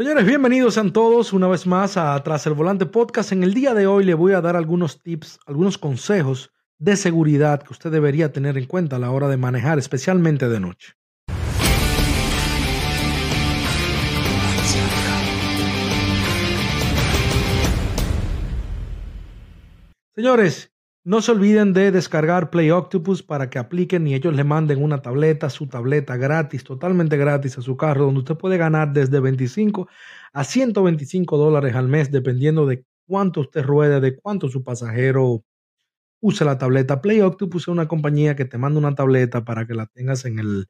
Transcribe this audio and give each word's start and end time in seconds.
Señores, 0.00 0.24
bienvenidos 0.24 0.78
a 0.78 0.92
todos 0.94 1.34
una 1.34 1.46
vez 1.46 1.66
más 1.66 1.98
a 1.98 2.18
Tras 2.22 2.46
el 2.46 2.54
Volante 2.54 2.86
Podcast. 2.86 3.32
En 3.32 3.42
el 3.42 3.52
día 3.52 3.74
de 3.74 3.86
hoy 3.86 4.02
le 4.02 4.14
voy 4.14 4.32
a 4.32 4.40
dar 4.40 4.56
algunos 4.56 5.02
tips, 5.02 5.38
algunos 5.44 5.76
consejos 5.76 6.50
de 6.78 6.96
seguridad 6.96 7.62
que 7.62 7.74
usted 7.74 7.90
debería 7.90 8.32
tener 8.32 8.56
en 8.56 8.64
cuenta 8.64 8.96
a 8.96 8.98
la 8.98 9.10
hora 9.10 9.28
de 9.28 9.36
manejar, 9.36 9.78
especialmente 9.78 10.48
de 10.48 10.58
noche. 10.58 10.94
Señores, 20.14 20.72
no 21.10 21.20
se 21.22 21.32
olviden 21.32 21.72
de 21.72 21.90
descargar 21.90 22.50
Play 22.50 22.70
Octopus 22.70 23.24
para 23.24 23.50
que 23.50 23.58
apliquen 23.58 24.06
y 24.06 24.14
ellos 24.14 24.32
le 24.32 24.44
manden 24.44 24.80
una 24.80 25.02
tableta, 25.02 25.50
su 25.50 25.66
tableta 25.66 26.16
gratis, 26.16 26.62
totalmente 26.62 27.16
gratis 27.16 27.58
a 27.58 27.62
su 27.62 27.76
carro, 27.76 28.04
donde 28.04 28.20
usted 28.20 28.36
puede 28.36 28.58
ganar 28.58 28.92
desde 28.92 29.18
25 29.18 29.88
a 30.32 30.44
125 30.44 31.36
dólares 31.36 31.74
al 31.74 31.88
mes, 31.88 32.12
dependiendo 32.12 32.64
de 32.64 32.84
cuánto 33.08 33.40
usted 33.40 33.64
ruede, 33.64 34.00
de 34.00 34.20
cuánto 34.20 34.48
su 34.50 34.62
pasajero 34.62 35.42
use 36.20 36.44
la 36.44 36.58
tableta. 36.58 37.02
Play 37.02 37.22
Octopus 37.22 37.64
es 37.64 37.68
una 37.68 37.88
compañía 37.88 38.36
que 38.36 38.44
te 38.44 38.56
manda 38.56 38.78
una 38.78 38.94
tableta 38.94 39.44
para 39.44 39.66
que 39.66 39.74
la 39.74 39.86
tengas 39.86 40.24
en 40.26 40.38
el, 40.38 40.68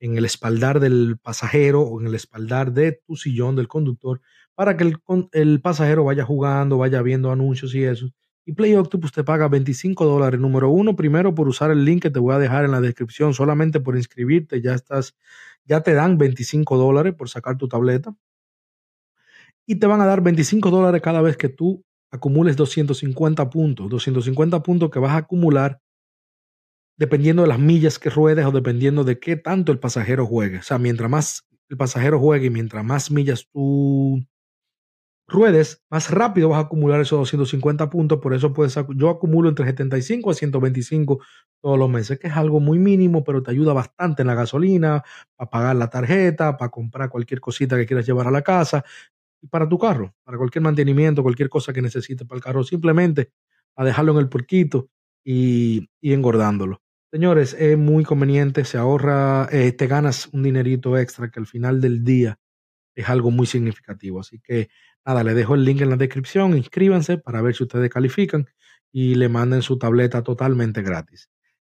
en 0.00 0.16
el 0.16 0.24
espaldar 0.24 0.80
del 0.80 1.18
pasajero 1.22 1.82
o 1.82 2.00
en 2.00 2.06
el 2.06 2.14
espaldar 2.14 2.72
de 2.72 3.02
tu 3.06 3.16
sillón 3.16 3.56
del 3.56 3.68
conductor, 3.68 4.22
para 4.54 4.74
que 4.78 4.84
el, 4.84 4.96
el 5.32 5.60
pasajero 5.60 6.04
vaya 6.04 6.24
jugando, 6.24 6.78
vaya 6.78 7.02
viendo 7.02 7.30
anuncios 7.30 7.74
y 7.74 7.84
eso 7.84 8.08
y 8.44 8.52
Play 8.52 8.74
Octopus 8.74 9.12
te 9.12 9.24
paga 9.24 9.48
25 9.48 10.04
dólares. 10.04 10.40
Número 10.40 10.70
uno, 10.70 10.96
primero 10.96 11.34
por 11.34 11.48
usar 11.48 11.70
el 11.70 11.84
link 11.84 12.02
que 12.02 12.10
te 12.10 12.18
voy 12.18 12.34
a 12.34 12.38
dejar 12.38 12.64
en 12.64 12.72
la 12.72 12.80
descripción. 12.80 13.34
Solamente 13.34 13.80
por 13.80 13.96
inscribirte 13.96 14.60
ya 14.60 14.74
estás, 14.74 15.16
ya 15.64 15.82
te 15.82 15.94
dan 15.94 16.18
25 16.18 16.76
dólares 16.76 17.14
por 17.14 17.28
sacar 17.28 17.56
tu 17.56 17.68
tableta. 17.68 18.14
Y 19.66 19.76
te 19.76 19.86
van 19.86 20.00
a 20.00 20.06
dar 20.06 20.22
25 20.22 20.70
dólares 20.70 21.00
cada 21.02 21.22
vez 21.22 21.36
que 21.36 21.48
tú 21.48 21.84
acumules 22.10 22.56
250 22.56 23.48
puntos. 23.48 23.88
250 23.88 24.62
puntos 24.62 24.90
que 24.90 24.98
vas 24.98 25.12
a 25.12 25.18
acumular 25.18 25.80
dependiendo 26.96 27.42
de 27.42 27.48
las 27.48 27.58
millas 27.58 27.98
que 27.98 28.10
ruedes 28.10 28.44
o 28.44 28.50
dependiendo 28.50 29.04
de 29.04 29.18
qué 29.18 29.36
tanto 29.36 29.72
el 29.72 29.78
pasajero 29.78 30.26
juegue. 30.26 30.58
O 30.58 30.62
sea, 30.62 30.78
mientras 30.78 31.08
más 31.08 31.46
el 31.68 31.76
pasajero 31.76 32.18
juegue 32.18 32.46
y 32.46 32.50
mientras 32.50 32.84
más 32.84 33.10
millas 33.10 33.48
tú 33.52 34.24
ruedes, 35.28 35.82
más 35.90 36.10
rápido 36.10 36.48
vas 36.50 36.58
a 36.58 36.66
acumular 36.66 37.00
esos 37.00 37.18
250 37.18 37.88
puntos. 37.90 38.18
Por 38.20 38.34
eso 38.34 38.52
puedes, 38.52 38.74
yo 38.96 39.10
acumulo 39.10 39.48
entre 39.48 39.66
75 39.66 40.30
a 40.30 40.34
125 40.34 41.20
todos 41.60 41.78
los 41.78 41.88
meses, 41.88 42.18
que 42.18 42.28
es 42.28 42.36
algo 42.36 42.60
muy 42.60 42.78
mínimo, 42.78 43.24
pero 43.24 43.42
te 43.42 43.50
ayuda 43.50 43.72
bastante 43.72 44.22
en 44.22 44.28
la 44.28 44.34
gasolina, 44.34 45.02
para 45.36 45.50
pagar 45.50 45.76
la 45.76 45.88
tarjeta, 45.90 46.56
para 46.56 46.70
comprar 46.70 47.08
cualquier 47.08 47.40
cosita 47.40 47.76
que 47.76 47.86
quieras 47.86 48.06
llevar 48.06 48.26
a 48.26 48.30
la 48.30 48.42
casa 48.42 48.84
y 49.42 49.48
para 49.48 49.68
tu 49.68 49.78
carro, 49.78 50.14
para 50.24 50.38
cualquier 50.38 50.62
mantenimiento, 50.62 51.22
cualquier 51.22 51.48
cosa 51.48 51.72
que 51.72 51.82
necesites 51.82 52.26
para 52.26 52.38
el 52.38 52.42
carro, 52.44 52.64
simplemente 52.64 53.32
a 53.76 53.84
dejarlo 53.84 54.12
en 54.12 54.18
el 54.18 54.28
porquito 54.28 54.88
y, 55.24 55.88
y 56.00 56.12
engordándolo. 56.12 56.80
Señores, 57.12 57.54
es 57.58 57.76
muy 57.76 58.04
conveniente, 58.04 58.64
se 58.64 58.78
ahorra, 58.78 59.46
eh, 59.52 59.72
te 59.72 59.86
ganas 59.86 60.28
un 60.32 60.42
dinerito 60.42 60.96
extra 60.96 61.30
que 61.30 61.40
al 61.40 61.46
final 61.46 61.80
del 61.80 62.04
día 62.04 62.38
es 62.94 63.08
algo 63.08 63.30
muy 63.30 63.46
significativo. 63.46 64.20
Así 64.20 64.40
que 64.40 64.70
nada, 65.04 65.24
le 65.24 65.34
dejo 65.34 65.54
el 65.54 65.64
link 65.64 65.80
en 65.80 65.90
la 65.90 65.96
descripción, 65.96 66.56
inscríbanse 66.56 67.18
para 67.18 67.42
ver 67.42 67.54
si 67.54 67.64
ustedes 67.64 67.90
califican 67.90 68.46
y 68.92 69.14
le 69.14 69.28
manden 69.28 69.62
su 69.62 69.78
tableta 69.78 70.22
totalmente 70.22 70.82
gratis. 70.82 71.28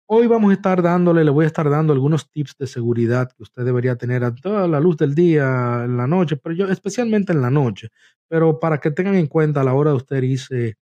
Hoy 0.07 0.27
vamos 0.27 0.51
a 0.51 0.53
estar 0.53 0.83
dándole, 0.83 1.23
le 1.23 1.31
voy 1.31 1.45
a 1.45 1.47
estar 1.47 1.67
dando 1.69 1.91
algunos 1.91 2.29
tips 2.29 2.57
de 2.59 2.67
seguridad 2.67 3.31
que 3.35 3.41
usted 3.41 3.65
debería 3.65 3.95
tener 3.95 4.23
a 4.23 4.35
toda 4.35 4.67
la 4.67 4.79
luz 4.79 4.97
del 4.97 5.15
día, 5.15 5.83
en 5.85 5.97
la 5.97 6.05
noche, 6.05 6.37
pero 6.37 6.53
yo 6.53 6.67
especialmente 6.67 7.33
en 7.33 7.41
la 7.41 7.49
noche, 7.49 7.89
pero 8.27 8.59
para 8.59 8.79
que 8.79 8.91
tengan 8.91 9.15
en 9.15 9.27
cuenta 9.27 9.61
a 9.61 9.63
la 9.63 9.73
hora 9.73 9.91
de 9.91 9.97
usted 9.97 10.21
irse 10.21 10.77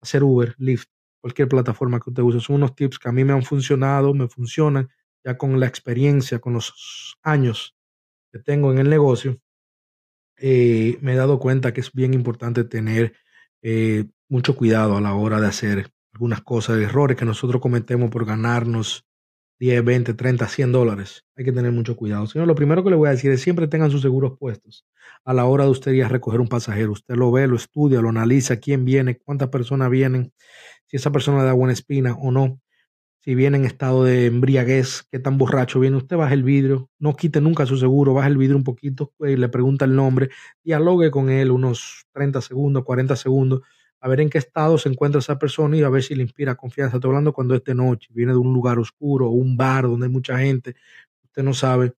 hacer 0.00 0.22
Uber, 0.22 0.54
Lyft, 0.58 0.88
cualquier 1.20 1.48
plataforma 1.48 2.00
que 2.00 2.10
usted 2.10 2.22
use. 2.22 2.40
Son 2.40 2.56
unos 2.56 2.74
tips 2.74 2.98
que 2.98 3.08
a 3.08 3.12
mí 3.12 3.24
me 3.24 3.32
han 3.32 3.42
funcionado, 3.42 4.14
me 4.14 4.28
funcionan 4.28 4.88
ya 5.24 5.36
con 5.36 5.58
la 5.58 5.66
experiencia, 5.66 6.38
con 6.38 6.54
los 6.54 7.16
años 7.22 7.74
que 8.32 8.38
tengo 8.38 8.70
en 8.72 8.78
el 8.78 8.90
negocio 8.90 9.40
eh, 10.40 10.98
me 11.00 11.12
he 11.12 11.16
dado 11.16 11.38
cuenta 11.38 11.72
que 11.72 11.80
es 11.80 11.92
bien 11.92 12.14
importante 12.14 12.64
tener 12.64 13.14
eh, 13.62 14.06
mucho 14.28 14.54
cuidado 14.56 14.96
a 14.96 15.00
la 15.00 15.14
hora 15.14 15.40
de 15.40 15.46
hacer 15.46 15.90
algunas 16.12 16.42
cosas, 16.42 16.78
errores 16.78 17.16
que 17.16 17.24
nosotros 17.24 17.60
cometemos 17.60 18.10
por 18.10 18.24
ganarnos 18.24 19.06
10, 19.60 19.84
20, 19.84 20.14
30, 20.14 20.46
100 20.46 20.72
dólares. 20.72 21.24
Hay 21.36 21.44
que 21.44 21.52
tener 21.52 21.72
mucho 21.72 21.96
cuidado. 21.96 22.26
Señor, 22.26 22.46
lo 22.46 22.54
primero 22.54 22.84
que 22.84 22.90
le 22.90 22.96
voy 22.96 23.08
a 23.08 23.12
decir 23.12 23.30
es 23.30 23.42
siempre 23.42 23.66
tengan 23.66 23.90
sus 23.90 24.02
seguros 24.02 24.38
puestos 24.38 24.86
a 25.24 25.34
la 25.34 25.44
hora 25.46 25.64
de 25.64 25.70
usted 25.70 25.92
ir 25.92 26.04
a 26.04 26.08
recoger 26.08 26.40
un 26.40 26.48
pasajero. 26.48 26.92
Usted 26.92 27.16
lo 27.16 27.32
ve, 27.32 27.46
lo 27.46 27.56
estudia, 27.56 28.00
lo 28.00 28.08
analiza, 28.08 28.56
quién 28.56 28.84
viene, 28.84 29.18
cuántas 29.18 29.48
personas 29.48 29.90
vienen, 29.90 30.32
si 30.86 30.96
esa 30.96 31.10
persona 31.10 31.38
le 31.38 31.44
da 31.44 31.52
buena 31.52 31.72
espina 31.72 32.14
o 32.14 32.30
no 32.30 32.60
si 33.28 33.34
viene 33.34 33.58
en 33.58 33.66
estado 33.66 34.04
de 34.04 34.24
embriaguez, 34.24 35.06
qué 35.12 35.18
tan 35.18 35.36
borracho 35.36 35.80
viene, 35.80 35.98
usted 35.98 36.16
baja 36.16 36.32
el 36.32 36.42
vidrio, 36.42 36.88
no 36.98 37.14
quite 37.14 37.42
nunca 37.42 37.66
su 37.66 37.76
seguro, 37.76 38.14
baja 38.14 38.28
el 38.28 38.38
vidrio 38.38 38.56
un 38.56 38.64
poquito, 38.64 39.12
y 39.20 39.36
le 39.36 39.50
pregunta 39.50 39.84
el 39.84 39.94
nombre, 39.94 40.30
dialogue 40.64 41.10
con 41.10 41.28
él 41.28 41.50
unos 41.50 42.06
30 42.14 42.40
segundos, 42.40 42.84
40 42.84 43.16
segundos, 43.16 43.60
a 44.00 44.08
ver 44.08 44.22
en 44.22 44.30
qué 44.30 44.38
estado 44.38 44.78
se 44.78 44.88
encuentra 44.88 45.18
esa 45.18 45.38
persona 45.38 45.76
y 45.76 45.82
a 45.82 45.90
ver 45.90 46.02
si 46.02 46.14
le 46.14 46.22
inspira 46.22 46.54
confianza. 46.54 46.96
Estoy 46.96 47.10
hablando 47.10 47.34
cuando 47.34 47.54
es 47.54 47.62
de 47.64 47.74
noche, 47.74 48.08
viene 48.14 48.32
de 48.32 48.38
un 48.38 48.54
lugar 48.54 48.78
oscuro, 48.78 49.28
un 49.28 49.58
bar 49.58 49.82
donde 49.82 50.06
hay 50.06 50.12
mucha 50.12 50.38
gente, 50.38 50.74
usted 51.22 51.42
no 51.42 51.52
sabe. 51.52 51.92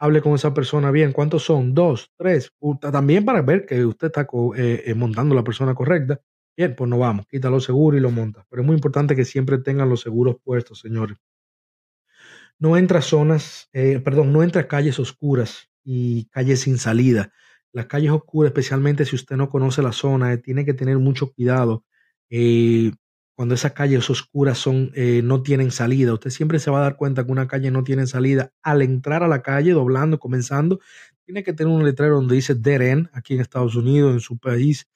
Hable 0.00 0.20
con 0.20 0.34
esa 0.34 0.52
persona 0.52 0.90
bien. 0.90 1.12
¿Cuántos 1.12 1.44
son? 1.44 1.74
Dos, 1.74 2.10
tres. 2.16 2.52
También 2.80 3.24
para 3.24 3.42
ver 3.42 3.66
que 3.66 3.84
usted 3.84 4.08
está 4.08 4.22
eh, 4.56 4.82
eh, 4.86 4.94
montando 4.94 5.32
la 5.32 5.44
persona 5.44 5.74
correcta. 5.76 6.20
Bien, 6.56 6.74
pues 6.76 6.88
no 6.88 6.96
vamos, 6.98 7.26
quita 7.26 7.50
los 7.50 7.64
seguros 7.64 7.98
y 7.98 8.02
lo 8.02 8.10
monta. 8.12 8.46
Pero 8.48 8.62
es 8.62 8.66
muy 8.66 8.74
importante 8.76 9.16
que 9.16 9.24
siempre 9.24 9.58
tengan 9.58 9.88
los 9.88 10.00
seguros 10.02 10.36
puestos, 10.44 10.78
señores. 10.80 11.16
No 12.58 12.76
entra 12.76 13.00
zonas, 13.00 13.68
eh, 13.72 14.00
perdón, 14.04 14.32
no 14.32 14.42
entra 14.42 14.68
calles 14.68 14.98
oscuras 14.98 15.70
y 15.82 16.26
calles 16.26 16.60
sin 16.60 16.78
salida. 16.78 17.32
Las 17.72 17.86
calles 17.86 18.10
oscuras, 18.10 18.50
especialmente 18.50 19.04
si 19.04 19.16
usted 19.16 19.36
no 19.36 19.48
conoce 19.48 19.82
la 19.82 19.92
zona, 19.92 20.32
eh, 20.32 20.38
tiene 20.38 20.64
que 20.64 20.74
tener 20.74 20.98
mucho 20.98 21.32
cuidado. 21.32 21.84
Eh, 22.28 22.92
cuando 23.34 23.54
esas 23.54 23.72
calles 23.72 24.10
oscuras 24.10 24.58
son, 24.58 24.92
no 25.24 25.42
tienen 25.42 25.70
salida, 25.70 26.12
usted 26.12 26.28
siempre 26.28 26.58
se 26.58 26.70
va 26.70 26.80
a 26.80 26.82
dar 26.82 26.96
cuenta 26.96 27.24
que 27.24 27.32
una 27.32 27.48
calle 27.48 27.70
no 27.70 27.82
tiene 27.84 28.06
salida. 28.06 28.52
Al 28.62 28.82
entrar 28.82 29.22
a 29.22 29.28
la 29.28 29.40
calle, 29.40 29.72
doblando, 29.72 30.18
comenzando, 30.18 30.78
tiene 31.24 31.42
que 31.42 31.54
tener 31.54 31.72
un 31.72 31.82
letrero 31.82 32.16
donde 32.16 32.34
dice 32.34 32.54
dead 32.54 32.82
end, 32.82 33.08
aquí 33.14 33.32
en 33.34 33.40
Estados 33.40 33.76
Unidos, 33.76 34.12
en 34.12 34.20
su 34.20 34.36
país 34.38 34.86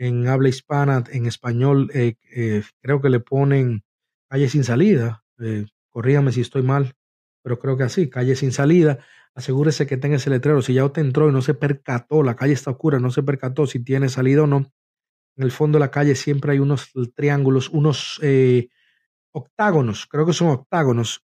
en 0.00 0.26
habla 0.28 0.48
hispana, 0.48 1.04
en 1.12 1.26
español, 1.26 1.90
eh, 1.92 2.14
eh, 2.34 2.62
creo 2.80 3.02
que 3.02 3.10
le 3.10 3.20
ponen 3.20 3.84
calle 4.30 4.48
sin 4.48 4.64
salida. 4.64 5.22
Eh, 5.38 5.66
corrígame 5.90 6.32
si 6.32 6.40
estoy 6.40 6.62
mal, 6.62 6.94
pero 7.42 7.58
creo 7.58 7.76
que 7.76 7.82
así, 7.82 8.08
calle 8.08 8.34
sin 8.34 8.50
salida. 8.50 9.00
Asegúrese 9.34 9.86
que 9.86 9.98
tenga 9.98 10.16
ese 10.16 10.30
letrero. 10.30 10.62
Si 10.62 10.72
ya 10.72 10.86
usted 10.86 11.02
entró 11.02 11.28
y 11.28 11.32
no 11.32 11.42
se 11.42 11.52
percató, 11.52 12.22
la 12.22 12.34
calle 12.34 12.54
está 12.54 12.70
oscura, 12.70 12.98
no 12.98 13.10
se 13.10 13.22
percató 13.22 13.66
si 13.66 13.84
tiene 13.84 14.08
salida 14.08 14.44
o 14.44 14.46
no. 14.46 14.72
En 15.36 15.44
el 15.44 15.50
fondo 15.50 15.76
de 15.76 15.80
la 15.80 15.90
calle 15.90 16.14
siempre 16.14 16.52
hay 16.52 16.60
unos 16.60 16.92
triángulos, 17.14 17.68
unos 17.68 18.20
octágonos, 19.32 20.06
creo 20.06 20.26
que 20.26 20.32
son 20.32 20.48
octágonos, 20.48 21.24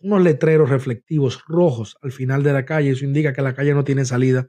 unos 0.00 0.22
letreros 0.22 0.70
reflectivos 0.70 1.42
rojos 1.46 1.96
al 2.02 2.12
final 2.12 2.42
de 2.42 2.52
la 2.52 2.66
calle. 2.66 2.90
Eso 2.90 3.04
indica 3.06 3.32
que 3.32 3.42
la 3.42 3.54
calle 3.54 3.74
no 3.74 3.82
tiene 3.82 4.04
salida. 4.04 4.48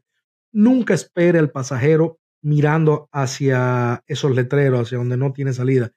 Nunca 0.51 0.93
espere 0.93 1.39
al 1.39 1.51
pasajero 1.51 2.19
mirando 2.45 3.09
hacia 3.11 4.03
esos 4.05 4.35
letreros, 4.35 4.81
hacia 4.81 4.99
donde 4.99 5.17
no 5.17 5.33
tiene 5.33 5.51
salida. 5.51 5.91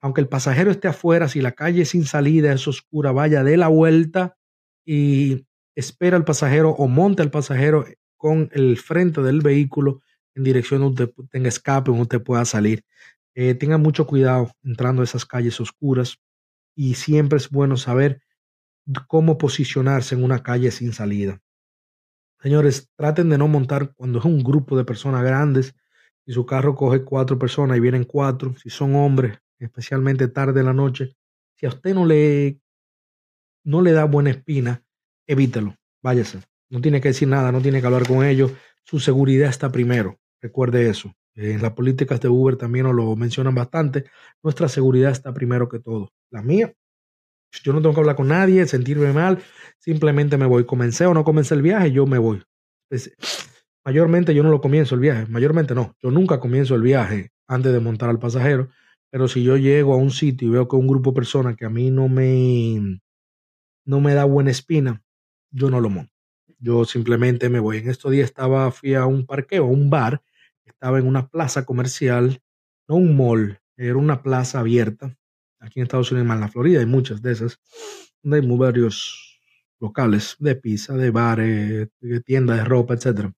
Aunque 0.00 0.20
el 0.20 0.28
pasajero 0.28 0.70
esté 0.70 0.86
afuera, 0.86 1.26
si 1.26 1.40
la 1.40 1.52
calle 1.52 1.82
es 1.82 1.88
sin 1.88 2.04
salida, 2.04 2.52
es 2.52 2.68
oscura, 2.68 3.10
vaya 3.10 3.42
de 3.42 3.56
la 3.56 3.66
vuelta 3.66 4.36
y 4.84 5.44
espera 5.74 6.16
al 6.16 6.24
pasajero 6.24 6.70
o 6.70 6.86
monte 6.86 7.22
al 7.22 7.32
pasajero 7.32 7.84
con 8.16 8.48
el 8.52 8.78
frente 8.78 9.22
del 9.22 9.40
vehículo 9.40 10.02
en 10.36 10.44
dirección 10.44 10.82
donde 10.82 11.12
tenga 11.32 11.48
escape, 11.48 11.90
donde 11.90 12.02
usted 12.02 12.22
pueda 12.22 12.44
salir. 12.44 12.84
Eh, 13.34 13.54
tenga 13.54 13.76
mucho 13.76 14.06
cuidado 14.06 14.52
entrando 14.62 15.02
a 15.02 15.04
esas 15.04 15.26
calles 15.26 15.60
oscuras 15.60 16.18
y 16.76 16.94
siempre 16.94 17.38
es 17.38 17.50
bueno 17.50 17.76
saber 17.76 18.22
cómo 19.08 19.36
posicionarse 19.36 20.14
en 20.14 20.22
una 20.22 20.44
calle 20.44 20.70
sin 20.70 20.92
salida. 20.92 21.40
Señores, 22.42 22.90
traten 22.96 23.28
de 23.30 23.38
no 23.38 23.46
montar 23.46 23.94
cuando 23.94 24.18
es 24.18 24.24
un 24.24 24.42
grupo 24.42 24.76
de 24.76 24.84
personas 24.84 25.22
grandes. 25.22 25.76
Si 26.26 26.32
su 26.32 26.44
carro 26.44 26.74
coge 26.74 27.04
cuatro 27.04 27.38
personas 27.38 27.76
y 27.76 27.80
vienen 27.80 28.02
cuatro, 28.02 28.56
si 28.56 28.68
son 28.68 28.96
hombres, 28.96 29.38
especialmente 29.60 30.26
tarde 30.26 30.58
en 30.58 30.66
la 30.66 30.72
noche, 30.72 31.14
si 31.54 31.66
a 31.66 31.68
usted 31.68 31.94
no 31.94 32.04
le, 32.04 32.60
no 33.62 33.80
le 33.80 33.92
da 33.92 34.04
buena 34.06 34.30
espina, 34.30 34.82
evítelo, 35.24 35.76
váyase. 36.02 36.40
No 36.68 36.80
tiene 36.80 37.00
que 37.00 37.08
decir 37.08 37.28
nada, 37.28 37.52
no 37.52 37.60
tiene 37.60 37.80
que 37.80 37.86
hablar 37.86 38.08
con 38.08 38.24
ellos. 38.24 38.50
Su 38.82 38.98
seguridad 38.98 39.48
está 39.48 39.70
primero. 39.70 40.18
Recuerde 40.40 40.88
eso. 40.88 41.14
En 41.34 41.62
las 41.62 41.72
políticas 41.72 42.20
de 42.20 42.28
Uber 42.28 42.56
también 42.56 42.86
nos 42.86 42.94
lo 42.94 43.14
mencionan 43.14 43.54
bastante. 43.54 44.04
Nuestra 44.42 44.68
seguridad 44.68 45.12
está 45.12 45.32
primero 45.32 45.68
que 45.68 45.78
todo. 45.78 46.12
La 46.30 46.42
mía 46.42 46.74
yo 47.62 47.72
no 47.72 47.80
tengo 47.80 47.94
que 47.94 48.00
hablar 48.00 48.16
con 48.16 48.28
nadie, 48.28 48.66
sentirme 48.66 49.12
mal, 49.12 49.38
simplemente 49.78 50.38
me 50.38 50.46
voy. 50.46 50.64
Comencé 50.64 51.06
o 51.06 51.14
no 51.14 51.24
comencé 51.24 51.54
el 51.54 51.62
viaje, 51.62 51.92
yo 51.92 52.06
me 52.06 52.18
voy. 52.18 52.42
Mayormente 53.84 54.34
yo 54.34 54.42
no 54.42 54.50
lo 54.50 54.60
comienzo 54.60 54.94
el 54.94 55.00
viaje, 55.00 55.26
mayormente 55.26 55.74
no, 55.74 55.96
yo 56.00 56.10
nunca 56.10 56.38
comienzo 56.38 56.76
el 56.76 56.82
viaje 56.82 57.32
antes 57.48 57.72
de 57.72 57.80
montar 57.80 58.08
al 58.10 58.20
pasajero, 58.20 58.68
pero 59.10 59.26
si 59.26 59.42
yo 59.42 59.56
llego 59.56 59.92
a 59.92 59.96
un 59.96 60.10
sitio 60.10 60.48
y 60.48 60.50
veo 60.52 60.68
que 60.68 60.76
un 60.76 60.86
grupo 60.86 61.10
de 61.10 61.16
personas 61.16 61.56
que 61.56 61.64
a 61.64 61.70
mí 61.70 61.90
no 61.90 62.08
me, 62.08 63.00
no 63.84 64.00
me 64.00 64.14
da 64.14 64.24
buena 64.24 64.50
espina, 64.50 65.02
yo 65.50 65.68
no 65.68 65.80
lo 65.80 65.90
monto. 65.90 66.12
Yo 66.58 66.84
simplemente 66.84 67.48
me 67.48 67.58
voy. 67.58 67.78
En 67.78 67.90
estos 67.90 68.12
días 68.12 68.26
estaba, 68.26 68.70
fui 68.70 68.94
a 68.94 69.06
un 69.06 69.26
parqueo, 69.26 69.64
a 69.64 69.68
un 69.68 69.90
bar, 69.90 70.22
estaba 70.64 71.00
en 71.00 71.06
una 71.08 71.28
plaza 71.28 71.64
comercial, 71.64 72.40
no 72.88 72.94
un 72.94 73.16
mall, 73.16 73.60
era 73.76 73.96
una 73.96 74.22
plaza 74.22 74.60
abierta. 74.60 75.16
Aquí 75.62 75.78
en 75.78 75.84
Estados 75.84 76.10
Unidos, 76.10 76.28
en 76.34 76.40
la 76.40 76.48
Florida, 76.48 76.80
hay 76.80 76.86
muchas 76.86 77.22
de 77.22 77.32
esas, 77.32 77.60
donde 78.22 78.40
hay 78.40 78.56
varios 78.58 79.40
locales 79.78 80.36
de 80.40 80.56
pizza, 80.56 80.96
de 80.96 81.10
bares, 81.10 81.88
de 82.00 82.20
tiendas 82.20 82.58
de 82.58 82.64
ropa, 82.64 82.94
etcétera. 82.94 83.32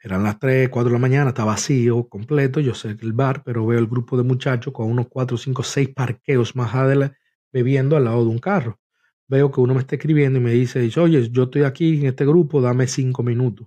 Eran 0.00 0.22
las 0.22 0.38
3, 0.38 0.68
4 0.68 0.88
de 0.88 0.92
la 0.92 1.00
mañana, 1.00 1.30
está 1.30 1.44
vacío, 1.44 2.08
completo. 2.08 2.60
Yo 2.60 2.74
sé 2.74 2.96
que 2.96 3.04
el 3.04 3.12
bar, 3.12 3.42
pero 3.44 3.66
veo 3.66 3.80
el 3.80 3.88
grupo 3.88 4.16
de 4.16 4.22
muchachos 4.22 4.72
con 4.72 4.88
unos 4.88 5.08
4, 5.08 5.36
5, 5.36 5.62
6 5.64 5.88
parqueos 5.94 6.54
más 6.54 6.74
adelante 6.74 7.16
bebiendo 7.52 7.96
al 7.96 8.04
lado 8.04 8.24
de 8.24 8.30
un 8.30 8.38
carro. 8.38 8.78
Veo 9.26 9.50
que 9.50 9.60
uno 9.60 9.74
me 9.74 9.80
está 9.80 9.96
escribiendo 9.96 10.38
y 10.38 10.42
me 10.42 10.52
dice, 10.52 10.88
oye, 11.00 11.28
yo 11.30 11.44
estoy 11.44 11.64
aquí 11.64 11.98
en 11.98 12.06
este 12.06 12.24
grupo, 12.24 12.60
dame 12.60 12.86
5 12.86 13.22
minutos. 13.24 13.66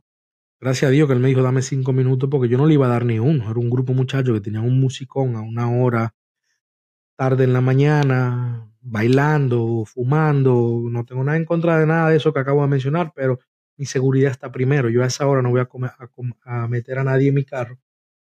Gracias 0.61 0.87
a 0.89 0.91
Dios 0.91 1.07
que 1.07 1.13
él 1.13 1.19
me 1.19 1.27
dijo, 1.27 1.41
dame 1.41 1.61
5 1.61 1.91
minutos, 1.91 2.29
porque 2.29 2.47
yo 2.47 2.57
no 2.57 2.65
le 2.65 2.75
iba 2.75 2.85
a 2.85 2.89
dar 2.89 3.03
ni 3.05 3.19
uno. 3.19 3.51
Era 3.51 3.59
un 3.59 3.69
grupo 3.69 3.91
de 3.91 3.97
muchachos 3.97 4.33
que 4.33 4.41
tenían 4.41 4.63
un 4.63 4.79
musicón 4.79 5.35
a 5.35 5.41
una 5.41 5.69
hora 5.69 6.15
tarde 7.19 7.43
en 7.43 7.51
la 7.51 7.59
mañana, 7.59 8.71
bailando, 8.79 9.83
fumando. 9.85 10.83
No 10.89 11.03
tengo 11.03 11.21
nada 11.21 11.37
en 11.37 11.43
contra 11.43 11.77
de 11.77 11.85
nada 11.85 12.09
de 12.09 12.15
eso 12.15 12.31
que 12.31 12.39
acabo 12.39 12.61
de 12.61 12.69
mencionar, 12.69 13.11
pero 13.13 13.39
mi 13.75 13.85
seguridad 13.85 14.31
está 14.31 14.53
primero. 14.53 14.89
Yo 14.89 15.03
a 15.03 15.07
esa 15.07 15.27
hora 15.27 15.41
no 15.41 15.49
voy 15.49 15.59
a, 15.59 16.67
meter 16.69 16.97
a 16.97 17.03
nadie 17.03 17.27
en 17.27 17.35
mi 17.35 17.43
carro 17.43 17.77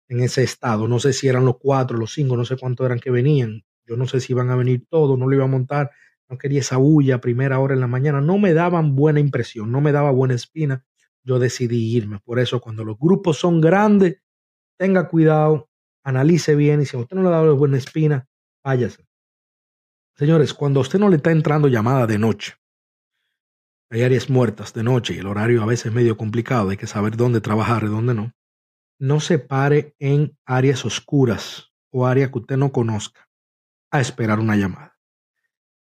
en 0.09 0.19
ese 0.19 0.43
estado. 0.43 0.89
No 0.89 0.99
sé 0.99 1.13
si 1.13 1.29
eran 1.29 1.45
los 1.45 1.57
cuatro, 1.57 1.97
los 1.97 2.11
cinco, 2.13 2.35
no 2.35 2.43
sé 2.43 2.57
cuántos 2.57 2.85
eran 2.85 2.99
que 2.99 3.11
venían. 3.11 3.63
Yo 3.85 3.95
no 3.95 4.07
sé 4.07 4.19
si 4.19 4.33
iban 4.33 4.49
a 4.49 4.57
venir 4.57 4.85
todos, 4.89 5.17
no 5.17 5.25
lo 5.25 5.35
iba 5.37 5.45
a 5.45 5.47
montar. 5.47 5.91
No 6.27 6.37
quería 6.37 6.59
esa 6.59 6.75
bulla 6.75 7.15
a 7.15 7.21
primera 7.21 7.59
hora 7.59 7.73
en 7.73 7.79
la 7.79 7.87
mañana. 7.87 8.19
No 8.19 8.37
me 8.39 8.53
daban 8.53 8.93
buena 8.93 9.21
impresión, 9.21 9.71
no 9.71 9.79
me 9.79 9.93
daba 9.93 10.11
buena 10.11 10.33
espina. 10.33 10.83
Yo 11.23 11.39
decidí 11.39 11.95
irme. 11.95 12.19
Por 12.19 12.39
eso, 12.39 12.59
cuando 12.59 12.83
los 12.83 12.99
grupos 12.99 13.37
son 13.37 13.61
grandes, 13.61 14.17
tenga 14.77 15.07
cuidado, 15.07 15.69
analice 16.03 16.55
bien 16.55 16.81
y 16.81 16.85
si 16.85 16.97
a 16.97 16.99
usted 16.99 17.15
no 17.15 17.23
le 17.23 17.29
dado 17.29 17.55
buena 17.55 17.77
espina, 17.77 18.27
váyase. 18.63 19.05
Señores, 20.15 20.53
cuando 20.53 20.79
a 20.79 20.83
usted 20.83 20.99
no 20.99 21.09
le 21.09 21.17
está 21.17 21.31
entrando 21.31 21.67
llamada 21.67 22.05
de 22.05 22.19
noche, 22.19 22.53
hay 23.89 24.03
áreas 24.03 24.29
muertas 24.29 24.73
de 24.73 24.83
noche 24.83 25.13
y 25.13 25.17
el 25.17 25.27
horario 25.27 25.61
a 25.61 25.65
veces 25.65 25.87
es 25.87 25.93
medio 25.93 26.15
complicado, 26.15 26.69
hay 26.69 26.77
que 26.77 26.87
saber 26.87 27.17
dónde 27.17 27.41
trabajar 27.41 27.83
y 27.83 27.87
dónde 27.87 28.13
no. 28.13 28.33
No 28.99 29.19
se 29.19 29.39
pare 29.39 29.95
en 29.99 30.37
áreas 30.45 30.85
oscuras 30.85 31.73
o 31.91 32.05
áreas 32.05 32.31
que 32.31 32.39
usted 32.39 32.57
no 32.57 32.71
conozca 32.71 33.27
a 33.91 33.99
esperar 33.99 34.39
una 34.39 34.55
llamada. 34.55 34.97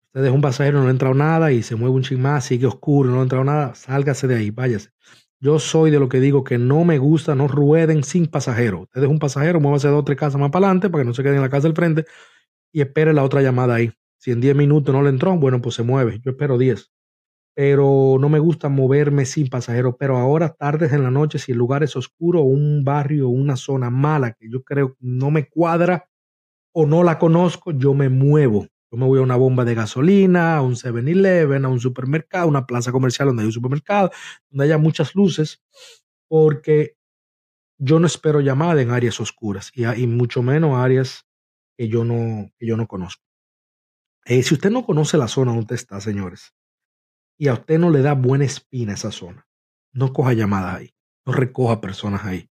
Usted 0.07 0.23
deja 0.23 0.35
un 0.35 0.41
pasajero, 0.41 0.79
no 0.79 0.85
le 0.85 0.89
ha 0.89 0.93
entrado 0.93 1.15
nada 1.15 1.53
y 1.53 1.63
se 1.63 1.77
mueve 1.77 1.97
un 1.97 2.03
ching 2.03 2.21
más, 2.21 2.47
sigue 2.47 2.67
oscuro, 2.67 3.11
no 3.11 3.17
le 3.17 3.21
ha 3.21 3.23
entrado 3.25 3.45
nada, 3.45 3.75
sálgase 3.75 4.27
de 4.27 4.37
ahí, 4.37 4.51
váyase. 4.51 4.91
Yo 5.41 5.59
soy 5.59 5.91
de 5.91 6.01
lo 6.01 6.09
que 6.09 6.19
digo 6.19 6.45
que 6.45 6.59
no 6.59 6.85
me 6.85 6.99
gusta, 6.99 7.35
no 7.35 7.47
rueden 7.47 8.03
sin 8.05 8.27
pasajero. 8.27 8.83
Usted 8.83 9.03
deja 9.03 9.13
un 9.13 9.19
pasajero, 9.19 9.61
muévase 9.61 9.89
dos 9.89 10.01
o 10.01 10.05
tres 10.05 10.19
casas 10.19 10.41
más 10.41 10.51
para 10.51 10.67
adelante 10.67 10.89
para 10.89 11.03
que 11.03 11.09
no 11.09 11.15
se 11.15 11.23
quede 11.23 11.37
en 11.37 11.43
la 11.43 11.51
casa 11.51 11.69
del 11.69 11.77
frente 11.77 12.07
y 12.73 12.81
espere 12.81 13.13
la 13.13 13.25
otra 13.25 13.43
llamada 13.43 13.75
ahí. 13.75 13.93
Si 14.19 14.31
en 14.31 14.41
10 14.41 14.57
minutos 14.57 14.95
no 14.95 15.03
le 15.03 15.11
entró, 15.11 15.37
bueno, 15.37 15.61
pues 15.61 15.77
se 15.77 15.83
mueve. 15.83 16.21
Yo 16.25 16.33
espero 16.33 16.59
10 16.59 16.91
pero 17.59 18.19
no 18.21 18.29
me 18.29 18.39
gusta 18.39 18.69
moverme 18.69 19.27
sin 19.27 19.49
pasajeros. 19.49 19.97
Pero 19.99 20.17
ahora, 20.17 20.55
tardes 20.55 20.93
en 20.93 21.03
la 21.03 21.11
noche, 21.11 21.41
si 21.41 21.51
el 21.51 21.59
lugar 21.59 21.83
es 21.83 21.97
oscuro, 21.97 22.43
un 22.43 22.85
barrio, 22.85 23.31
una 23.31 23.57
zona 23.57 23.91
mala 23.91 24.35
que 24.35 24.49
yo 24.49 24.63
creo 24.63 24.95
no 25.01 25.33
me 25.33 25.49
cuadra 25.49 26.09
o 26.73 26.87
no 26.87 27.03
la 27.03 27.19
conozco, 27.19 27.73
yo 27.73 27.95
me 27.95 28.11
muevo. 28.11 28.69
Yo 28.93 28.99
me 28.99 29.07
voy 29.07 29.19
a 29.19 29.23
una 29.23 29.35
bomba 29.35 29.65
de 29.65 29.75
gasolina, 29.75 30.57
a 30.57 30.63
un 30.63 30.77
7-Eleven, 30.77 31.65
a 31.65 31.69
un 31.69 31.81
supermercado, 31.81 32.47
una 32.47 32.65
plaza 32.65 32.93
comercial 32.93 33.27
donde 33.27 33.43
hay 33.43 33.47
un 33.49 33.53
supermercado, 33.53 34.13
donde 34.51 34.67
haya 34.67 34.79
muchas 34.79 35.17
luces, 35.17 35.61
porque 36.29 36.97
yo 37.77 37.99
no 37.99 38.07
espero 38.07 38.41
llamada 38.41 38.83
en 38.83 38.93
áreas 38.93 39.19
oscuras 39.21 39.73
y, 39.75 39.85
y 39.85 40.07
mucho 40.07 40.45
menos 40.45 40.77
áreas 40.77 41.28
que 41.79 41.89
yo 41.89 42.05
no, 42.05 42.51
que 42.59 42.67
yo 42.67 42.77
no 42.77 42.89
conozco. 42.89 43.23
Eh, 44.25 44.43
si 44.43 44.55
usted 44.55 44.71
no 44.71 44.85
conoce 44.85 45.17
la 45.17 45.29
zona 45.29 45.55
donde 45.55 45.77
está, 45.77 46.01
señores, 46.01 46.53
y 47.39 47.47
a 47.47 47.55
usted 47.55 47.79
no 47.79 47.91
le 47.91 48.03
da 48.03 48.15
buena 48.15 48.45
espina 48.45 48.95
esa 48.95 49.13
zona, 49.13 49.47
no 49.93 50.13
coja 50.13 50.33
llamadas 50.33 50.81
ahí, 50.81 50.91
no 51.25 51.33
recoja 51.33 51.81
personas 51.81 52.25
ahí. 52.25 52.51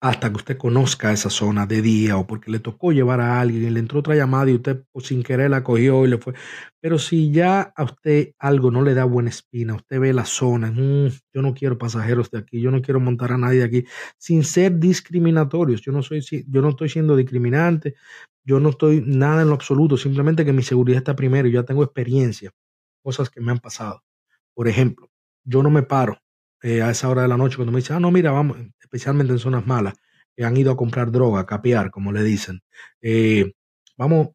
Hasta 0.00 0.30
que 0.30 0.36
usted 0.36 0.58
conozca 0.58 1.12
esa 1.12 1.30
zona 1.30 1.66
de 1.66 1.80
día 1.82 2.18
o 2.18 2.26
porque 2.26 2.50
le 2.50 2.58
tocó 2.58 2.92
llevar 2.92 3.20
a 3.20 3.40
alguien 3.40 3.64
y 3.64 3.70
le 3.70 3.80
entró 3.80 4.00
otra 4.00 4.14
llamada 4.14 4.50
y 4.50 4.54
usted 4.54 4.84
pues, 4.92 5.06
sin 5.06 5.22
querer 5.22 5.50
la 5.50 5.64
cogió 5.64 6.04
y 6.04 6.08
le 6.08 6.18
fue. 6.18 6.34
Pero 6.80 6.98
si 6.98 7.30
ya 7.32 7.72
a 7.74 7.84
usted 7.84 8.32
algo 8.38 8.70
no 8.70 8.82
le 8.82 8.94
da 8.94 9.04
buena 9.04 9.30
espina, 9.30 9.74
usted 9.74 9.98
ve 9.98 10.12
la 10.12 10.26
zona, 10.26 10.70
mm, 10.70 11.08
yo 11.32 11.42
no 11.42 11.54
quiero 11.54 11.78
pasajeros 11.78 12.30
de 12.30 12.38
aquí, 12.38 12.60
yo 12.60 12.70
no 12.70 12.82
quiero 12.82 13.00
montar 13.00 13.32
a 13.32 13.38
nadie 13.38 13.60
de 13.60 13.64
aquí, 13.64 13.84
sin 14.18 14.44
ser 14.44 14.78
discriminatorios. 14.78 15.80
Yo 15.80 15.92
no, 15.92 16.02
soy, 16.02 16.20
yo 16.48 16.62
no 16.62 16.70
estoy 16.70 16.90
siendo 16.90 17.16
discriminante, 17.16 17.94
yo 18.44 18.60
no 18.60 18.70
estoy 18.70 19.02
nada 19.06 19.42
en 19.42 19.48
lo 19.48 19.54
absoluto, 19.54 19.96
simplemente 19.96 20.44
que 20.44 20.52
mi 20.52 20.62
seguridad 20.62 20.98
está 20.98 21.16
primero, 21.16 21.48
yo 21.48 21.60
ya 21.60 21.66
tengo 21.66 21.82
experiencia 21.82 22.52
cosas 23.02 23.30
que 23.30 23.40
me 23.40 23.52
han 23.52 23.60
pasado. 23.60 24.02
Por 24.52 24.66
ejemplo, 24.68 25.08
yo 25.44 25.62
no 25.62 25.70
me 25.70 25.82
paro 25.82 26.18
eh, 26.66 26.82
a 26.82 26.90
esa 26.90 27.08
hora 27.08 27.22
de 27.22 27.28
la 27.28 27.36
noche 27.36 27.54
cuando 27.54 27.70
me 27.70 27.78
dicen, 27.78 27.94
ah, 27.94 28.00
no, 28.00 28.10
mira, 28.10 28.32
vamos, 28.32 28.58
especialmente 28.80 29.32
en 29.32 29.38
zonas 29.38 29.64
malas, 29.68 29.94
que 30.34 30.44
han 30.44 30.56
ido 30.56 30.72
a 30.72 30.76
comprar 30.76 31.12
droga, 31.12 31.40
a 31.40 31.46
capear, 31.46 31.92
como 31.92 32.10
le 32.10 32.24
dicen. 32.24 32.60
Eh, 33.00 33.52
vamos 33.96 34.30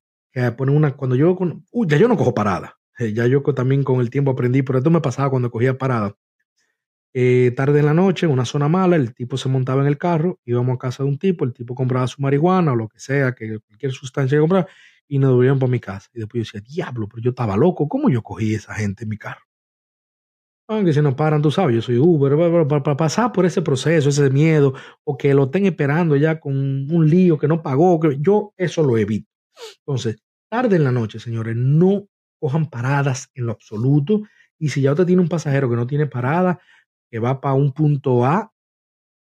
una, 0.57 0.95
cuando 0.95 1.17
yo, 1.17 1.35
con, 1.35 1.65
ya 1.73 1.97
yo 1.97 2.07
no 2.07 2.15
cojo 2.15 2.33
parada. 2.33 2.77
Eh, 2.97 3.11
ya 3.11 3.27
yo 3.27 3.41
también 3.43 3.83
con 3.83 3.99
el 3.99 4.09
tiempo 4.09 4.31
aprendí, 4.31 4.61
pero 4.61 4.77
esto 4.77 4.89
me 4.89 5.01
pasaba 5.01 5.29
cuando 5.29 5.51
cogía 5.51 5.77
parada. 5.77 6.15
tarde 7.57 7.79
en 7.79 7.85
la 7.85 7.93
noche, 7.93 8.27
en 8.27 8.31
una 8.31 8.45
zona 8.45 8.69
mala, 8.69 8.95
el 8.95 9.13
tipo 9.13 9.35
se 9.35 9.49
montaba 9.49 9.81
en 9.81 9.87
el 9.87 9.97
carro, 9.97 10.39
íbamos 10.45 10.75
a 10.75 10.77
casa 10.77 11.03
de 11.03 11.09
un 11.09 11.17
tipo, 11.19 11.43
el 11.43 11.51
tipo 11.53 11.75
compraba 11.75 12.07
su 12.07 12.21
marihuana 12.21 12.71
o 12.71 12.75
lo 12.77 12.87
que 12.87 12.99
sea, 13.01 13.33
que 13.33 13.59
cualquier 13.59 13.91
sustancia 13.91 14.37
que 14.37 14.39
compraba, 14.39 14.67
y 15.05 15.19
nos 15.19 15.31
devolvieron 15.31 15.59
para 15.59 15.69
mi 15.69 15.81
casa. 15.81 16.09
Y 16.13 16.19
después 16.19 16.47
yo 16.47 16.59
decía, 16.59 16.73
diablo, 16.75 17.09
pero 17.09 17.21
yo 17.21 17.31
estaba 17.31 17.57
loco, 17.57 17.89
¿cómo 17.89 18.09
yo 18.09 18.21
cogí 18.23 18.55
esa 18.55 18.73
gente 18.73 19.03
en 19.03 19.09
mi 19.09 19.17
carro? 19.17 19.50
Aunque 20.71 20.93
si 20.93 21.01
no 21.01 21.13
paran, 21.17 21.41
tú 21.41 21.51
sabes, 21.51 21.75
yo 21.75 21.81
soy 21.81 21.97
Uber, 21.97 22.65
para, 22.65 22.95
pasar 22.95 23.33
por 23.33 23.45
ese 23.45 23.61
proceso, 23.61 24.07
ese 24.07 24.29
miedo, 24.29 24.73
o 25.03 25.17
que 25.17 25.33
lo 25.33 25.43
estén 25.43 25.65
esperando 25.65 26.15
ya 26.15 26.39
con 26.39 26.53
un 26.53 27.09
lío 27.09 27.37
que 27.37 27.49
no 27.49 27.61
pagó, 27.61 27.99
yo 28.13 28.53
eso 28.55 28.81
lo 28.81 28.97
evito. 28.97 29.29
Entonces, 29.79 30.23
tarde 30.49 30.77
en 30.77 30.85
la 30.85 30.93
noche, 30.93 31.19
señores, 31.19 31.57
no 31.57 32.07
cojan 32.39 32.69
paradas 32.69 33.29
en 33.33 33.47
lo 33.47 33.51
absoluto. 33.51 34.21
Y 34.57 34.69
si 34.69 34.81
ya 34.81 34.91
usted 34.91 35.05
tiene 35.05 35.21
un 35.21 35.27
pasajero 35.27 35.69
que 35.69 35.75
no 35.75 35.85
tiene 35.85 36.07
parada, 36.07 36.61
que 37.09 37.19
va 37.19 37.41
para 37.41 37.55
un 37.55 37.73
punto 37.73 38.25
A, 38.25 38.53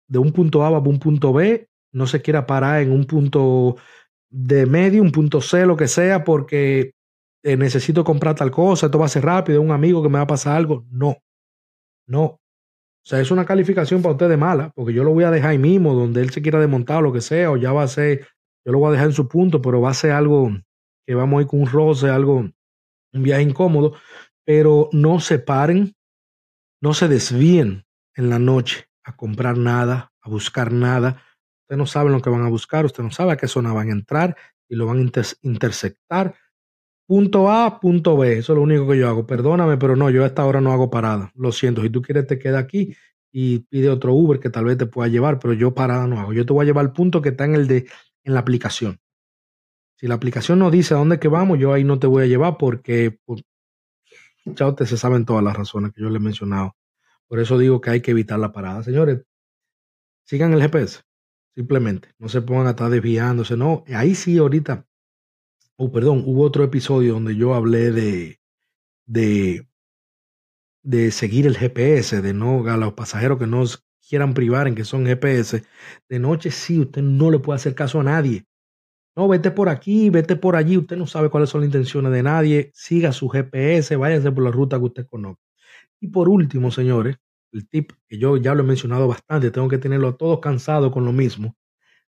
de 0.09 0.19
un 0.19 0.33
punto 0.33 0.63
A 0.67 0.69
va 0.69 0.81
para 0.81 0.91
un 0.91 0.99
punto 0.99 1.33
B, 1.33 1.67
no 1.93 2.07
se 2.07 2.21
quiera 2.21 2.47
parar 2.47 2.83
en 2.83 2.93
un 2.93 3.07
punto 3.07 3.77
de 4.29 4.67
medio, 4.67 5.01
un 5.01 5.13
punto 5.13 5.41
C, 5.41 5.65
lo 5.65 5.79
que 5.79 5.89
sea, 5.89 6.25
porque 6.25 6.93
eh, 7.43 7.57
necesito 7.57 8.05
comprar 8.05 8.35
tal 8.35 8.51
cosa, 8.51 8.87
esto 8.87 8.99
va 8.99 9.07
a 9.07 9.09
ser 9.09 9.25
rápido, 9.25 9.61
un 9.61 9.71
amigo 9.73 10.03
que 10.03 10.09
me 10.09 10.19
va 10.19 10.25
a 10.25 10.27
pasar 10.27 10.57
algo. 10.57 10.87
No, 10.91 11.17
no. 12.07 12.23
O 12.25 13.09
sea, 13.09 13.21
es 13.21 13.31
una 13.31 13.45
calificación 13.45 14.03
para 14.03 14.13
usted 14.13 14.29
de 14.29 14.37
mala, 14.37 14.73
porque 14.75 14.93
yo 14.93 15.05
lo 15.05 15.13
voy 15.13 15.25
a 15.25 15.31
dejar 15.31 15.51
ahí 15.51 15.59
mismo, 15.59 15.95
donde 15.95 16.23
él 16.23 16.31
se 16.31 16.43
quiera 16.43 16.61
desmontar 16.61 16.99
o 16.99 17.03
lo 17.03 17.13
que 17.13 17.21
sea, 17.21 17.51
o 17.51 17.57
ya 17.57 17.73
va 17.73 17.83
a 17.83 17.89
ser, 17.89 18.29
yo 18.65 18.73
lo 18.73 18.79
voy 18.79 18.91
a 18.91 18.93
dejar 18.93 19.09
en 19.09 19.15
su 19.15 19.29
punto, 19.29 19.61
pero 19.61 19.81
va 19.81 19.91
a 19.91 19.95
ser 19.95 20.13
algo 20.13 20.51
que 21.07 21.15
vamos 21.15 21.39
a 21.39 21.43
ir 21.43 21.49
con 21.49 21.61
un 21.63 21.67
roce, 21.67 22.11
algo, 22.11 22.37
un 23.13 23.23
viaje 23.23 23.43
incómodo, 23.43 23.95
pero 24.45 24.89
no 24.93 25.19
se 25.19 25.41
paren, 25.41 25.95
no 26.81 26.95
se 26.95 27.09
desvíen 27.09 27.85
en 28.15 28.31
la 28.31 28.39
noche 28.39 28.87
a 29.05 29.17
comprar 29.17 29.59
nada, 29.59 30.13
a 30.21 30.31
buscar 30.31 30.73
nada, 30.73 31.23
Usted 31.73 31.79
no 31.79 31.87
sabe 31.87 32.11
lo 32.11 32.21
que 32.21 32.29
van 32.29 32.45
a 32.45 32.51
buscar, 32.51 32.85
usted 32.85 33.03
no 33.03 33.11
sabe 33.11 33.33
a 33.33 33.39
qué 33.39 33.49
zona 33.49 33.73
van 33.73 33.89
a 33.89 33.93
entrar 33.93 34.37
y 34.69 34.77
lo 34.77 34.85
van 34.85 34.99
a 34.99 35.23
intersectar. 35.41 36.35
Punto 37.07 37.51
A, 37.51 37.81
punto 37.81 38.17
B, 38.17 38.39
eso 38.39 38.53
es 38.53 38.57
lo 38.57 38.63
único 38.63 38.89
que 38.89 38.99
yo 38.99 39.09
hago. 39.09 39.27
Perdóname, 39.27 39.77
pero 39.77 39.97
no, 39.97 40.09
yo 40.11 40.25
a 40.25 40.27
esta 40.27 40.45
hora 40.45 40.61
no 40.61 40.73
hago 40.73 40.91
parada. 40.91 41.31
Lo 41.35 41.53
siento, 41.53 41.83
si 41.83 41.91
tú 41.91 42.01
quieres 42.01 42.27
te 42.27 42.39
queda 42.39 42.59
aquí 42.59 42.95
y 43.33 43.61
pide 43.61 43.91
otro 43.91 44.15
Uber 44.15 44.39
que 44.41 44.51
tal 44.51 44.67
vez 44.67 44.79
te 44.79 44.87
pueda 44.87 45.09
llevar, 45.09 45.39
pero 45.39 45.53
yo 45.55 45.75
parada 45.75 46.07
no 46.07 46.21
hago. 46.21 46.33
Yo 46.33 46.47
te 46.47 46.53
voy 46.53 46.65
a 46.65 46.67
llevar 46.67 46.87
al 46.87 46.93
punto 46.93 47.21
que 47.23 47.31
está 47.31 47.45
en 47.45 47.55
el 47.55 47.67
de 47.67 47.87
en 48.25 48.35
la 48.35 48.41
aplicación. 48.41 49.01
Si 49.97 50.07
la 50.07 50.15
aplicación 50.15 50.59
no 50.59 50.71
dice 50.71 50.95
a 50.95 50.97
dónde 50.99 51.19
que 51.19 51.29
vamos, 51.29 51.59
yo 51.59 51.73
ahí 51.73 51.85
no 51.85 51.99
te 51.99 52.07
voy 52.07 52.25
a 52.25 52.27
llevar 52.27 52.57
porque 52.59 53.19
pues, 53.25 53.43
ya 54.45 54.69
ustedes 54.69 54.91
se 54.91 54.97
saben 54.97 55.25
todas 55.25 55.45
las 55.45 55.57
razones 55.57 55.93
que 55.93 56.03
yo 56.03 56.09
les 56.09 56.21
he 56.21 56.25
mencionado. 56.25 56.77
Por 57.29 57.41
eso 57.41 57.59
digo 57.59 57.81
que 57.81 57.91
hay 57.91 58.01
que 58.01 58.11
evitar 58.11 58.39
la 58.39 58.53
parada. 58.53 58.83
Señores, 58.83 59.23
sigan 60.25 60.53
el 60.53 60.63
GPS. 60.63 61.03
Simplemente, 61.55 62.09
no 62.19 62.29
se 62.29 62.43
pongan 62.43 62.67
a 62.67 62.71
estar 62.71 62.91
desviándose, 62.91 63.57
no. 63.57 63.85
Ahí 63.95 64.15
sí, 64.15 64.39
ahorita, 64.39 64.87
oh, 65.85 65.91
perdón, 65.91 66.23
hubo 66.27 66.43
otro 66.45 66.63
episodio 66.63 67.15
donde 67.15 67.35
yo 67.35 67.55
hablé 67.55 67.91
de, 67.91 68.41
de, 69.07 69.67
de 70.85 71.11
seguir 71.11 71.47
el 71.47 71.57
GPS, 71.57 72.23
de 72.23 72.33
no 72.33 72.65
a 72.69 72.77
los 72.77 72.95
pasajeros 72.95 73.39
que 73.39 73.49
no 73.49 73.65
quieran 74.09 74.33
privar 74.35 74.69
en 74.69 74.77
que 74.77 74.85
son 74.85 75.07
GPS, 75.07 75.65
de 76.09 76.19
noche 76.21 76.53
sí, 76.53 76.79
usted 76.79 77.03
no 77.03 77.31
le 77.33 77.41
puede 77.41 77.57
hacer 77.57 77.75
caso 77.75 77.99
a 78.01 78.05
nadie. 78.05 78.45
No, 79.17 79.29
vete 79.29 79.51
por 79.51 79.69
aquí, 79.69 80.09
vete 80.11 80.37
por 80.37 80.57
allí, 80.57 80.77
usted 80.79 80.97
no 80.97 81.07
sabe 81.09 81.31
cuáles 81.31 81.51
son 81.51 81.63
las 81.63 81.69
intenciones 81.69 82.13
de 82.13 82.23
nadie, 82.23 82.71
siga 82.75 83.13
su 83.13 83.29
GPS, 83.29 83.97
váyase 83.97 84.31
por 84.33 84.45
la 84.45 84.53
ruta 84.53 84.79
que 84.79 84.85
usted 84.85 85.07
conoce. 85.09 85.41
Y 86.01 86.09
por 86.09 86.29
último, 86.29 86.71
señores, 86.71 87.17
el 87.53 87.69
tip 87.69 87.93
que 88.09 88.19
yo 88.19 88.37
ya 88.37 88.55
lo 88.55 88.63
he 88.63 88.67
mencionado 88.67 89.09
bastante, 89.09 89.51
tengo 89.51 89.69
que 89.69 89.79
tenerlo 89.79 90.09
a 90.09 90.17
todos 90.17 90.41
cansados 90.41 90.93
con 90.93 91.05
lo 91.05 91.13
mismo. 91.13 91.57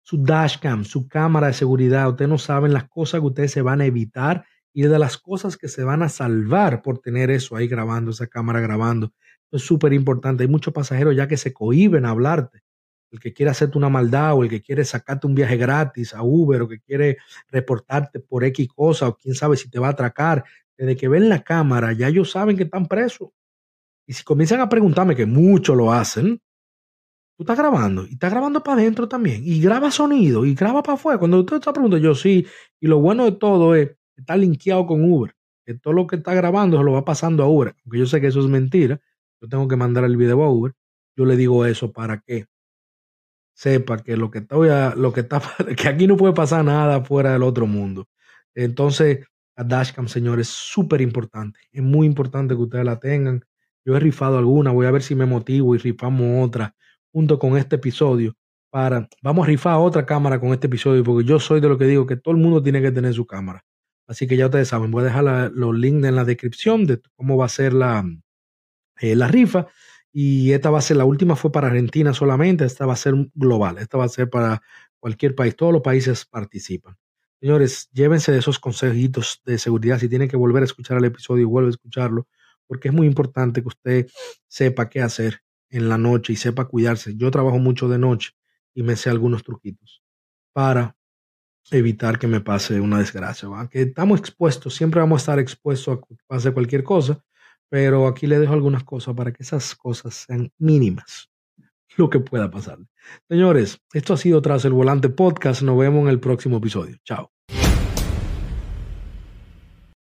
Su 0.10 0.18
dashcam, 0.18 0.86
su 0.86 1.08
cámara 1.08 1.46
de 1.46 1.54
seguridad, 1.54 2.10
ustedes 2.10 2.30
no 2.30 2.40
saben 2.40 2.74
las 2.74 2.90
cosas 2.90 3.22
que 3.22 3.28
ustedes 3.28 3.52
se 3.52 3.62
van 3.62 3.80
a 3.80 3.86
evitar 3.86 4.44
y 4.74 4.82
de 4.82 4.98
las 4.98 5.20
cosas 5.20 5.56
que 5.56 5.68
se 5.68 5.84
van 5.84 6.02
a 6.02 6.10
salvar 6.10 6.82
por 6.82 6.98
tener 6.98 7.30
eso 7.30 7.56
ahí 7.56 7.68
grabando, 7.68 8.10
esa 8.10 8.26
cámara 8.26 8.60
grabando. 8.60 9.14
es 9.52 9.62
súper 9.62 9.94
importante. 9.94 10.42
Hay 10.42 10.50
muchos 10.50 10.74
pasajeros 10.74 11.16
ya 11.16 11.28
que 11.28 11.38
se 11.38 11.54
cohiben 11.54 12.06
a 12.06 12.10
hablarte. 12.10 12.64
El 13.12 13.20
que 13.20 13.34
quiere 13.34 13.52
hacerte 13.52 13.78
una 13.78 13.90
maldad 13.90 14.34
o 14.34 14.42
el 14.42 14.50
que 14.50 14.64
quiere 14.64 14.84
sacarte 14.84 15.28
un 15.28 15.36
viaje 15.36 15.58
gratis 15.58 16.16
a 16.16 16.24
Uber 16.24 16.64
o 16.64 16.68
que 16.68 16.80
quiere 16.80 17.18
reportarte 17.48 18.20
por 18.20 18.44
X 18.46 18.68
cosa 18.76 19.10
o 19.10 19.16
quién 19.16 19.36
sabe 19.36 19.58
si 19.58 19.70
te 19.70 19.78
va 19.78 19.90
a 19.90 19.92
atracar. 19.92 20.44
Desde 20.76 20.98
que 20.98 21.08
ven 21.08 21.30
la 21.30 21.44
cámara 21.44 21.94
ya 21.94 22.08
ellos 22.08 22.32
saben 22.32 22.58
que 22.58 22.64
están 22.64 22.88
presos. 22.88 23.30
Y 24.08 24.14
si 24.14 24.24
comienzan 24.24 24.60
a 24.60 24.70
preguntarme, 24.70 25.16
que 25.16 25.28
muchos 25.28 25.78
lo 25.78 25.94
hacen, 25.94 26.42
tú 27.40 27.44
estás 27.44 27.58
grabando 27.58 28.06
y 28.06 28.16
estás 28.16 28.32
grabando 28.32 28.62
para 28.62 28.82
adentro 28.82 29.08
también 29.08 29.42
y 29.46 29.62
graba 29.62 29.92
sonido 29.92 30.46
y 30.46 30.56
graba 30.56 30.84
para 30.84 30.96
afuera. 30.96 31.18
Cuando 31.18 31.40
usted 31.40 31.56
está 31.56 31.72
preguntando, 31.72 32.04
yo 32.04 32.14
sí. 32.14 32.46
Y 32.82 32.88
lo 32.88 33.00
bueno 33.00 33.24
de 33.24 33.32
todo 33.32 33.76
es 33.76 33.92
que 33.92 33.96
está 34.18 34.36
linkeado 34.36 34.86
con 34.86 35.10
Uber, 35.10 35.34
que 35.66 35.76
todo 35.76 35.94
lo 35.94 36.06
que 36.06 36.18
está 36.18 36.34
grabando 36.34 36.78
se 36.78 36.84
lo 36.84 36.92
va 36.92 37.06
pasando 37.06 37.42
a 37.42 37.48
Uber. 37.48 37.74
Aunque 37.86 37.98
yo 37.98 38.06
sé 38.08 38.20
que 38.20 38.28
eso 38.28 38.42
es 38.42 38.48
mentira, 38.48 39.00
yo 39.42 39.48
tengo 39.48 39.70
que 39.70 39.78
mandar 39.78 40.04
el 40.04 40.18
video 40.18 40.44
a 40.44 40.52
Uber. 40.52 40.74
Yo 41.16 41.24
le 41.24 41.38
digo 41.38 41.66
eso 41.66 41.94
para 41.94 42.20
que 42.20 42.48
sepa 43.54 44.04
que 44.04 44.18
lo 44.18 44.30
que 44.32 44.40
está, 44.40 44.96
lo 44.96 45.14
que 45.14 45.22
está, 45.22 45.42
que 45.78 45.88
aquí 45.88 46.08
no 46.08 46.18
puede 46.18 46.34
pasar 46.34 46.66
nada 46.66 47.06
fuera 47.06 47.32
del 47.32 47.44
otro 47.44 47.68
mundo. 47.68 48.10
Entonces, 48.54 49.26
la 49.56 49.64
dashcam, 49.64 50.10
señores, 50.10 50.50
es 50.50 50.54
súper 50.54 51.00
importante. 51.00 51.62
Es 51.72 51.84
muy 51.84 52.06
importante 52.06 52.54
que 52.54 52.62
ustedes 52.64 52.84
la 52.84 53.00
tengan. 53.00 53.46
Yo 53.86 53.96
he 53.96 54.00
rifado 54.02 54.38
alguna, 54.38 54.72
voy 54.72 54.88
a 54.88 54.92
ver 54.92 55.04
si 55.04 55.16
me 55.16 55.26
motivo 55.26 55.74
y 55.74 55.78
rifamos 55.78 56.46
otra 56.46 56.76
junto 57.12 57.40
con 57.40 57.58
este 57.58 57.78
episodio 57.78 58.36
para, 58.70 59.08
vamos 59.22 59.46
a 59.46 59.48
rifar 59.48 59.78
otra 59.78 60.06
cámara 60.06 60.40
con 60.40 60.54
este 60.54 60.68
episodio 60.68 61.04
porque 61.04 61.28
yo 61.28 61.40
soy 61.40 61.60
de 61.60 61.70
lo 61.70 61.78
que 61.78 61.86
digo 61.86 62.06
que 62.06 62.18
todo 62.18 62.34
el 62.36 62.42
mundo 62.42 62.62
tiene 62.62 62.82
que 62.82 62.92
tener 62.92 63.14
su 63.14 63.26
cámara. 63.26 63.64
Así 64.08 64.28
que 64.28 64.38
ya 64.38 64.46
ustedes 64.46 64.68
saben, 64.68 64.92
voy 64.92 65.02
a 65.02 65.06
dejar 65.06 65.52
los 65.54 65.76
links 65.76 66.08
en 66.08 66.16
la 66.16 66.26
descripción 66.26 66.86
de 66.86 67.00
cómo 67.16 67.38
va 67.38 67.46
a 67.46 67.50
ser 67.50 67.74
la, 67.74 68.04
eh, 69.00 69.16
la 69.16 69.28
rifa. 69.28 69.68
Y 70.12 70.52
esta 70.54 70.72
va 70.72 70.80
a 70.80 70.82
ser, 70.82 70.98
la 70.98 71.06
última 71.06 71.36
fue 71.36 71.52
para 71.52 71.68
Argentina 71.68 72.14
solamente, 72.14 72.66
esta 72.66 72.88
va 72.88 72.94
a 72.94 72.96
ser 72.96 73.14
global, 73.36 73.78
esta 73.78 74.00
va 74.00 74.06
a 74.06 74.10
ser 74.10 74.30
para 74.30 74.62
cualquier 75.00 75.36
país, 75.36 75.56
todos 75.56 75.72
los 75.72 75.84
países 75.84 76.26
participan. 76.26 76.98
Señores, 77.40 77.90
llévense 77.94 78.32
de 78.32 78.40
esos 78.40 78.60
consejitos 78.60 79.42
de 79.46 79.60
seguridad. 79.60 80.00
Si 80.00 80.10
tienen 80.10 80.28
que 80.28 80.36
volver 80.36 80.64
a 80.64 80.66
escuchar 80.66 80.98
el 80.98 81.06
episodio, 81.06 81.48
vuelve 81.48 81.68
a 81.68 81.72
escucharlo 81.72 82.28
porque 82.68 82.90
es 82.90 82.94
muy 82.94 83.08
importante 83.08 83.62
que 83.62 83.68
usted 83.68 84.08
sepa 84.48 84.90
qué 84.90 85.02
hacer 85.02 85.42
en 85.70 85.90
la 85.90 85.98
noche 85.98 86.34
y 86.34 86.36
sepa 86.36 86.66
cuidarse. 86.66 87.16
Yo 87.16 87.32
trabajo 87.32 87.60
mucho 87.60 87.88
de 87.88 87.98
noche 87.98 88.32
y 88.74 88.84
me 88.84 88.96
sé 88.96 89.10
algunos 89.10 89.44
truquitos 89.44 90.04
para 90.54 90.96
evitar 91.72 92.18
que 92.20 92.28
me 92.28 92.42
pase 92.42 92.80
una 92.80 93.00
desgracia. 93.00 93.50
Que 93.72 93.84
estamos 93.84 94.20
expuestos, 94.20 94.74
siempre 94.76 95.00
vamos 95.00 95.22
a 95.22 95.24
estar 95.24 95.40
expuestos 95.40 95.98
a 95.98 96.02
que 96.02 96.16
pase 96.28 96.52
cualquier 96.52 96.84
cosa, 96.84 97.24
pero 97.70 98.08
aquí 98.08 98.28
le 98.28 98.40
dejo 98.40 98.54
algunas 98.54 98.84
cosas 98.84 99.16
para 99.16 99.32
que 99.32 99.44
esas 99.44 99.76
cosas 99.76 100.26
sean 100.28 100.52
mínimas, 100.58 101.30
lo 101.98 102.10
que 102.10 102.20
pueda 102.20 102.50
pasar. 102.50 102.80
Señores, 103.28 103.80
esto 103.94 104.14
ha 104.14 104.18
sido 104.18 104.42
Tras 104.42 104.66
el 104.66 104.74
Volante 104.74 105.10
Podcast. 105.10 105.62
Nos 105.62 105.78
vemos 105.78 106.04
en 106.04 106.10
el 106.10 106.20
próximo 106.20 106.58
episodio. 106.58 106.98
Chao. 107.04 107.32